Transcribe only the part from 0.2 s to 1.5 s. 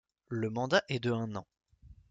Le mandat est de un an.